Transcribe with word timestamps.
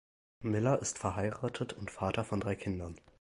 Miller 0.39 0.79
ist 0.81 0.97
verheiratet 0.97 1.73
und 1.73 1.91
Vater 1.91 2.23
von 2.23 2.39
drei 2.39 2.55
Kindern. 2.55 2.97